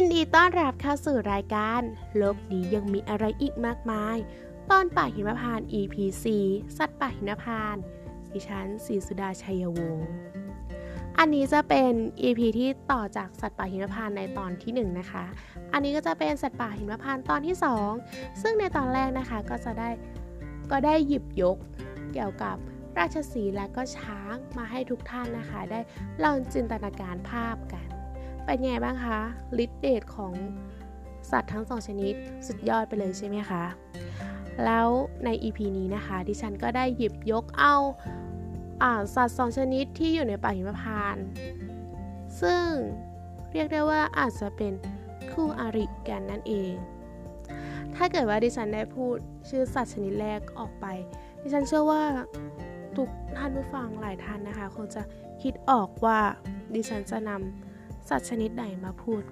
[0.00, 1.80] ยินดีต้อนรับเข้าสู่รายการ
[2.16, 4.16] โลกนี้ยังมีอะไรอีกมากมาย
[4.70, 5.94] ตอนป่าหิมพาน EP
[6.36, 7.76] 4สัตว์ป่าหิมพาน
[8.32, 10.10] ดิฉันศรีสุดาชัยวงศ์
[11.18, 11.92] อันนี้จะเป็น
[12.22, 15.24] EP ที่ต่อจากสัตว์ป่าหิมพานในตอนที่ 1 นะคะ
[15.72, 17.56] อันนี้ก็จะเป็นสัตว์ป่าหิมพานตอนที่
[17.98, 19.88] 2 ซึ่งในตอนแรกนะคะก็จะได้
[20.70, 21.56] ก็ได้หยิบยก
[22.12, 22.56] เกี่ยวกับ
[22.98, 25.80] ราชสีและก็ช้างมาให้ทุกท่านนะคะ ได้
[26.22, 27.97] ลองจินตนาการภาพกัน
[28.50, 29.18] เป็นไงบ้างคะ
[29.64, 30.32] ฤทธิ์เดชของ
[31.30, 32.14] สัตว์ทั้งสองชนิด
[32.46, 33.64] สุดยอดไปเลยใช่ไหมคะ
[34.64, 34.88] แล้ว
[35.24, 37.76] ใน EP นี้นะคะ ดิฉันก็ได้หยิบยกเอา
[38.82, 41.24] อาสัตว์สองชนิดที่อยู่ในป่าหิมพานต์
[42.40, 42.66] ซึ่ง
[43.52, 44.72] เรียกได้ว่าอาจจะเป็น
[45.32, 46.72] คู่อริกันนั่นเอง
[47.94, 49.16] ถ้าเกิดว่าดิฉันได้พูด
[49.48, 50.86] ชื่อสัตว์ชนิดแรกออกไป
[51.42, 52.02] ดิฉันเชื่อว่า
[52.96, 55.02] ทุกท่านผู้ฟังหลายท่านนะคะ คงจะ
[55.42, 56.18] คิดออกว่า
[56.74, 57.67] ดิฉันจะนำ
[58.08, 59.22] สัตว์ชนิดใดมาพูด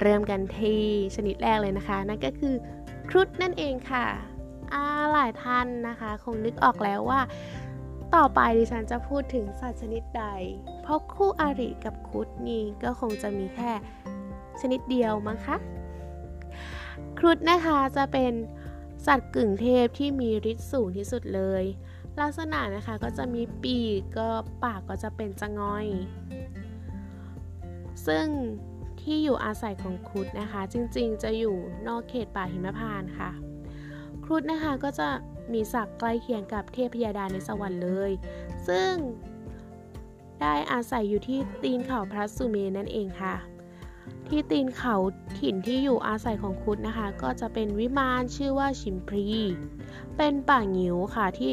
[0.00, 0.82] เริ่มกันที่
[1.16, 2.54] ชนิดแรกเลยนะคะ นั่นก็คือ
[3.08, 4.06] ครุฑนั่นเองค่ะ
[4.72, 7.20] อาหลายท่านนะคะ คงนึกออกแล้วว่า
[8.14, 10.24] ต่อไปดิฉันจะพูดถึงสัตว์ชนิดใด
[10.82, 13.72] เพราะคู่อาริกับครุฑนี่ก็คงจะมีแค่
[14.60, 15.56] ชนิดเดียวมั้งคะ
[17.18, 18.32] ครุฑนะคะจะเป็น
[19.06, 21.64] สัตว์กึ่งเทพที่มีฤทธิ์สูงที่สุดเลย
[22.20, 24.28] ลักษณะนะคะก็จะมีปีกก็
[24.64, 25.86] ปากก็จะเป็นจะงอย
[28.06, 28.26] ซึ่ง
[29.00, 31.56] ที่อยู่อาศัยของครุฑนะคะ จริงๆ จะอยู่
[31.88, 33.30] นอกเขตป่าหิมพานต์ค่ะ
[34.24, 35.08] ครุฑนะคะก็จะ
[35.52, 38.10] มีศักดิ์ใกล้เคียงกับเทพยดาในสวรรค์เลย
[38.68, 38.92] ซึ่ง
[40.40, 43.34] ได้อาศัยอยู่ที่ตีนเขาพระสุเมนนั่นเองค่ะ
[44.28, 44.96] ที่ตีนเขา
[45.38, 49.26] ถิ่นที่อยู่อาศัยของครุฑนะคะ ก็จะเป็นวิมานชื่อว่าชิมพรี
[50.16, 51.52] เป็นป่างิ้วค่ะที่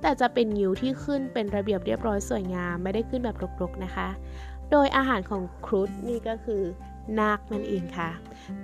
[0.00, 4.08] แต่จะเป็นงิ้วที่ขึ้นเป็นระเบียบเรียบร้อยสวยงาม ไม่ได้ขึ้นแบบรกๆนะคะ
[4.70, 6.62] โดยอาหารของครุฑนี่ก็คือ
[7.20, 8.10] นาคนั่นเองค่ะ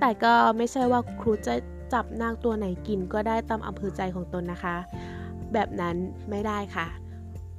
[0.01, 1.55] แต่ก็ไม่ใช่ว่าครุฑจะ
[1.93, 4.77] จับนาคตัวไหนกินก็ได้ตามอำเภอใจของตนนะคะ
[5.53, 5.97] แบบนั้น
[6.31, 6.87] ไม่ได้ค่ะ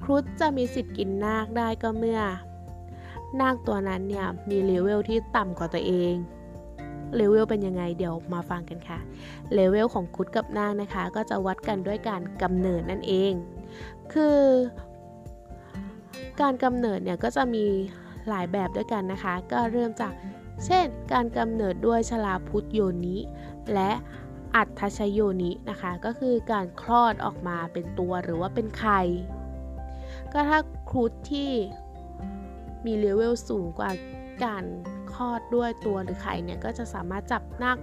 [0.04, 2.20] ครุฑจะมีสิทธิ์กินนาคได้ก็เมื่อ
[3.40, 6.14] นาคตัวนั้นเนี่ยมีเลเวลที่ต่ำกว่าตัวเอง
[7.16, 8.98] เลเวลเป็นยังไงเดี๋ยวมาฟังกันค่ะ
[9.54, 13.32] เลเวลของครุฑกับนาคนะคะ ก็จะวัดกันด้วยการกำเนิดนั่นเอง
[14.12, 14.38] คือ
[16.40, 17.66] การกำเนิดเนี่ยก็จะมี
[18.28, 20.12] หลายแบบด้วยกันนะคะ ก็เริ่มจาก
[20.64, 23.16] เช่น การกำเนิดด้วยชลาพุทธโยนิ
[23.74, 23.90] และ
[24.56, 24.68] อัต
[24.98, 29.00] ชโยนินะคะ ก็คือการคลอดออกมาเป็นตัวหรือว่าเป็นไข่
[30.32, 30.58] ก็ถ้า
[30.90, 31.50] ครุฑที่
[32.86, 33.90] มีเลเวลสูงกว่า
[34.44, 34.64] การ
[35.12, 37.76] คลอดด้วยตัวหรือไข่เนี่ยก็จะสามารถจับนัก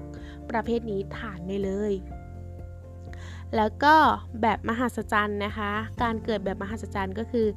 [0.49, 1.93] ประเภทนี้ฐานได้เลย
[3.55, 3.95] แล้วก็
[4.41, 7.47] แบบมหัศจรรย์นะคะ การเกิดแบบมหัศจรรย์ก็คือ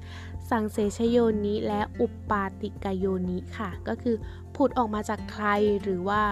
[0.50, 4.16] สังเสชโยนิและอุปปาติกโยนิค่ะ ก็คือ
[4.56, 5.46] ผุดออกมาจากใคร
[5.82, 6.22] หรือว่า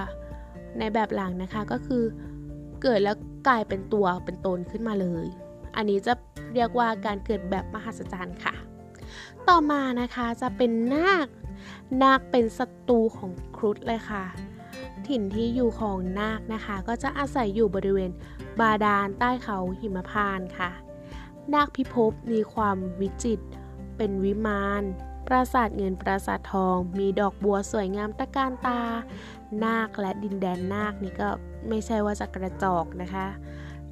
[0.79, 2.03] ในแบบหลังนะคะก็คือ
[2.83, 3.17] เกิดแล้ว
[3.49, 5.27] กลายเป็นตัวเป็นตนขึ้นมาเลย
[5.77, 6.13] อันนี้จะ
[6.55, 8.55] เรียกว่าการเกิดแบบมหัศจรรย์ค่ะ
[9.49, 11.29] ต่อมานะคะจะเป็นนาค
[12.03, 14.25] นาคเป็นศัตรูของครุฑเลยค่ะ
[15.13, 18.11] ถิ่นที่อยู่ของนาคนะคะ ก็จะอาศัยอยู่บริเวณ
[18.61, 20.71] บาดาลใต้เขาหิมพานต์ค่ะ
[21.53, 23.47] นาคพิภพมีความวิจิตร
[23.97, 24.83] เป็นวิมาน
[25.27, 28.81] ปราสาทเงินปราสาททอง มีดอกบัวสวยงามตะการตา
[29.65, 31.29] นาคและดินแดนนาคนี่ก็
[31.69, 33.27] ไม่ใช่ว่าจะกระจอกนะคะ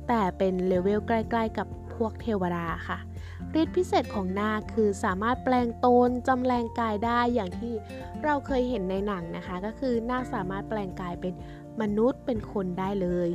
[0.09, 2.99] แต่เป็นเลเวลใกล้ ๆ กับพวกเทวดาค่ะ
[3.61, 7.73] ฤทธิ์พิเศษของนาคคือสามารถแปลงตนจำแรงกายได้อย่างที่
[8.25, 11.35] เราเคยเห็นในหนังนะคะ ก็คือนาคสามารถแปลงกายเป็น
[11.81, 13.31] มนุษย์เป็นคนได้เลย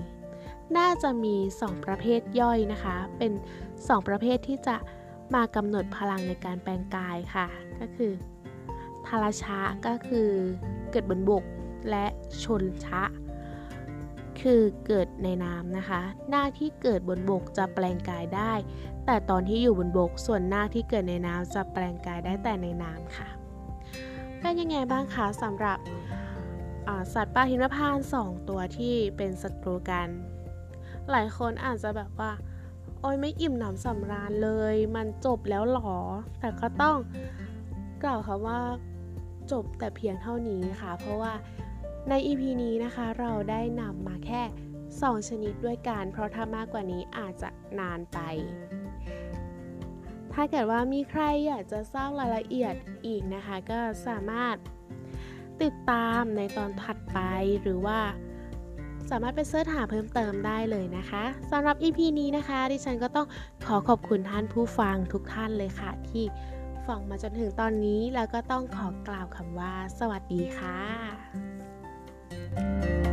[0.78, 3.32] น่าจะมี 2 ประเภทย่อยนะคะ เป็น
[3.70, 4.76] 2 ประเภทที่จะ
[5.34, 7.48] มากำหนดพลังในการแปลงกายค่ะ
[7.80, 8.12] ก็คือ
[9.06, 10.30] ทาราชะก็คือ
[10.92, 11.44] เกิดบนบก
[11.90, 12.06] และ
[12.44, 13.04] ชนชะ
[14.50, 18.53] คือเกิดในน้ำนะคะหน้าที่เกิดบนบกจะแปลงกายได้
[19.06, 23.30] แต่ตอนที่อยู่บนบก ส่วนหน้าที่เกิดในน้ำจะแปลงกายได้แต่ในน้ำค่ะ
[24.39, 25.77] เป็นยังไงบ้างคะสำหรับ
[27.13, 30.07] สัตว์ป่าหิมพานต์สองตัวที่เป็นศัตรูกัน
[31.12, 32.31] หลายคนอาจจะแบบว่า
[33.00, 36.00] โอ้ยไม่อิ่มหนำสำราญเลย มันจบแล้วหรอ
[36.39, 36.98] แต่ก็ต้อง
[38.03, 38.59] กล่าวค่ะว่า
[39.51, 41.33] จบแต่เพียงเท่านี้ค่ะ เพราะว่า
[42.10, 44.42] ใน EP นี้นะคะเราได้นำมาแค่
[44.86, 47.50] 2 ชนิดด้วยกัน เพราะถ้ามากกว่านี้อาจจะ
[47.80, 48.19] นานไป
[50.34, 52.75] ถ้าเกิดว่ามีใครอยากจะทราบรายละเอียด
[53.06, 54.56] อีกนะคะ ก็สามารถ
[55.63, 57.19] ติดตามในตอนถัดไป
[57.62, 58.00] หรือว่า
[59.10, 63.28] สามารถไปเสิร์ชหาเพิ่มเติมได้เลยนะคะสำหรับ EP นี้นะคะ ดิฉันก็ต้อง
[63.66, 66.25] ขอขอบคุณท่านผู้ฟังทุกท่านเลยค่ะ ที่
[66.88, 71.14] ฟังมาจนถึงตอนนี้แล้วก็ต้องขอกล่าวคำว่า สวัสดีค่ะ
[72.56, 73.05] Música